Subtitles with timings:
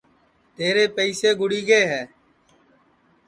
[0.57, 2.01] تیرے پئیسے گُڑی گے ہے